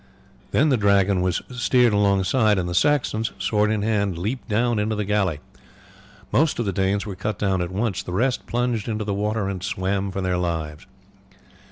[0.49, 4.95] Then the Dragon was steered alongside, and the Saxons, sword in hand, leaped down into
[4.95, 5.41] the galley.
[6.31, 9.47] Most of the Danes were cut down at once; the rest plunged into the water
[9.47, 10.87] and swam for their lives.